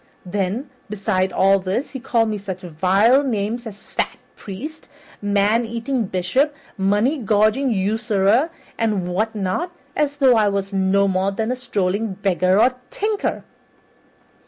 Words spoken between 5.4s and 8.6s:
eating bishop,' 'money gorging usurer,'